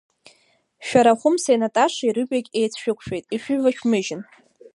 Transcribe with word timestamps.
Шәара 0.87 1.13
Хәымсеи 1.19 1.59
Наташеи 1.61 2.15
рыҩбагь 2.15 2.49
еицшәықәшәеит, 2.59 3.25
ишәывышәмыжьын. 3.35 4.21